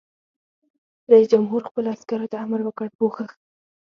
[1.11, 3.29] رئیس جمهور خپلو عسکرو ته امر وکړ؛ پوښښ!